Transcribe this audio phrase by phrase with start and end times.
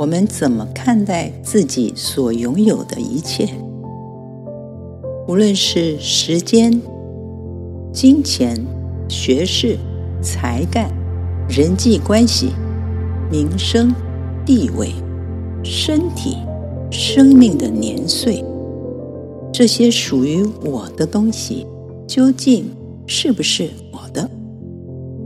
[0.00, 3.46] 我们怎么看待自己所拥有的一切？
[5.28, 6.80] 无论是时间、
[7.92, 8.56] 金钱、
[9.10, 9.76] 学识、
[10.22, 10.90] 才干、
[11.50, 12.48] 人际关系、
[13.30, 13.94] 名声、
[14.46, 14.90] 地位、
[15.62, 16.38] 身体、
[16.90, 18.42] 生命的年岁，
[19.52, 21.66] 这些属于我的东西，
[22.06, 22.70] 究竟
[23.06, 24.30] 是不是我的？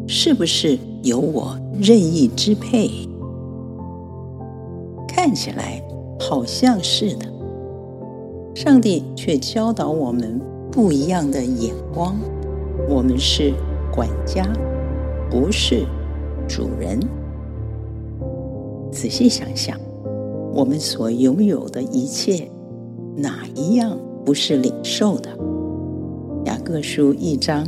[0.08, 2.90] 是不是由我任意支配？
[5.26, 5.82] 看起来
[6.20, 7.24] 好像是的。
[8.54, 10.38] 上帝却教导我们
[10.70, 12.14] 不一样的眼光。
[12.90, 13.54] 我们是
[13.90, 14.46] 管家，
[15.30, 15.86] 不是
[16.46, 17.00] 主人。
[18.92, 19.80] 仔细想想，
[20.52, 22.50] 我们所拥有的一切，
[23.16, 25.30] 哪一样不是领受的？
[26.44, 27.66] 雅各书一章，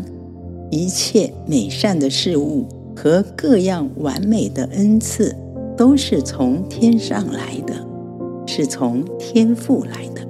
[0.71, 5.35] 一切美善的事物和各样完美的恩赐，
[5.77, 7.75] 都是从天上来的，
[8.47, 10.27] 是从天父来的。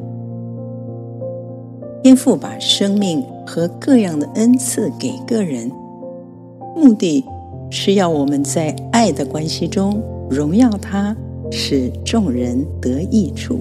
[2.02, 5.70] 天父把生命和各样的恩赐给个人，
[6.77, 7.24] 目的
[7.70, 11.17] 是要我们在爱的关系中荣耀他，
[11.50, 13.58] 使众人得益处。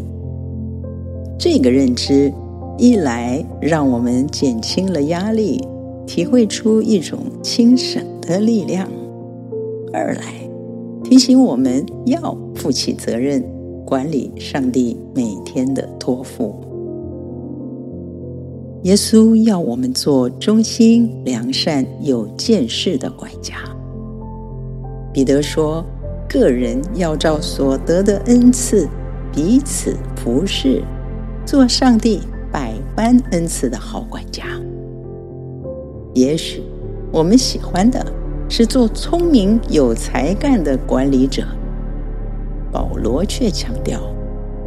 [1.38, 2.32] 这个认知
[2.78, 5.60] 一来让我们减轻了压力，
[6.06, 8.88] 体会出一种轻省的力量；
[9.92, 10.45] 二来
[11.08, 13.44] 提醒我们要负起责任，
[13.86, 16.56] 管理上帝每天的托付。
[18.82, 23.54] 耶稣要我们做忠心、良善、有见识的管家。
[25.14, 25.86] 彼得说
[26.28, 28.88] ：“个人要照所得的恩赐
[29.32, 30.84] 彼此服侍，
[31.46, 32.20] 做上帝
[32.52, 34.44] 百般恩赐的好管家。”
[36.16, 36.64] 也许
[37.12, 38.04] 我们喜欢的
[38.58, 41.44] 是做聪明有才干的管理者，
[42.72, 44.00] 保罗却强调，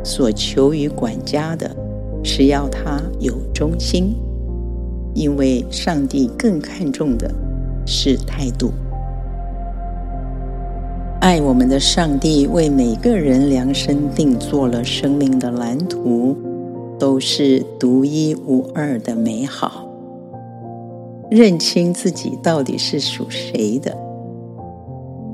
[0.05, 1.75] 所求于管家的。
[2.22, 4.14] 是要他有忠心，
[5.14, 7.30] 因为上帝更看重的
[7.86, 8.73] 是态度。
[11.23, 16.36] 爱我们的上帝为每个人量身定做了生命的蓝图，
[16.98, 19.87] 都是独一无二的美好。
[21.30, 23.96] 认清自己到底是属谁的，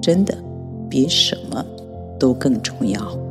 [0.03, 0.37] 真的
[0.88, 1.65] 比什么
[2.19, 3.24] 都更重要。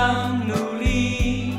[0.00, 1.52] 要努力，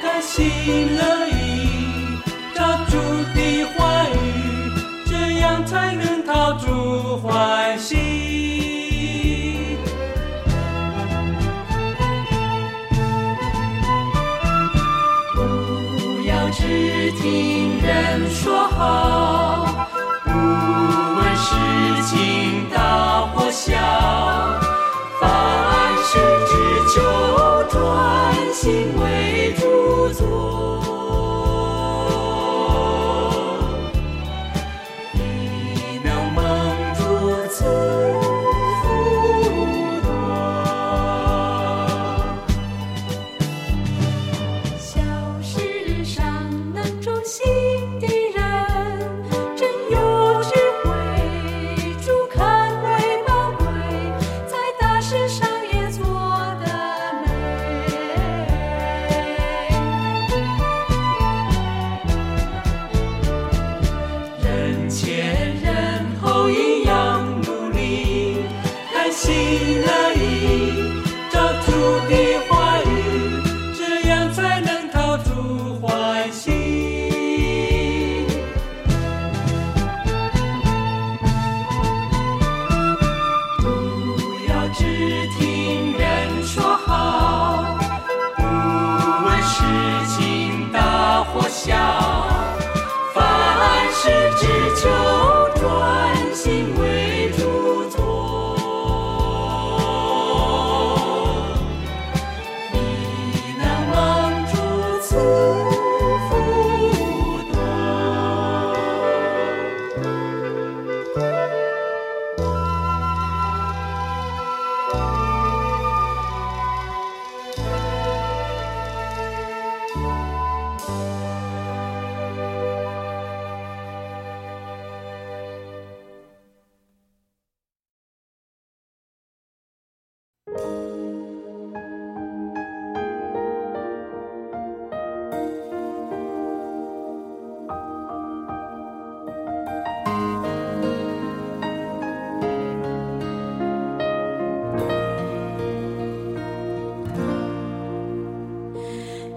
[0.00, 2.16] 开心乐意
[2.54, 2.96] 抓住
[3.34, 4.16] 的话语，
[5.04, 7.98] 这样才能讨主欢喜。
[15.34, 15.42] 不
[16.26, 19.66] 要只听人说好，
[20.24, 21.50] 不问事
[22.06, 23.76] 情大或小，
[28.62, 30.81] 心为主做。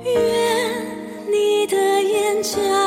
[0.03, 2.84] 愿你的眼角